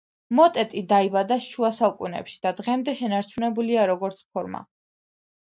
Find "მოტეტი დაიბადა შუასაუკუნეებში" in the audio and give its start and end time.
0.37-2.39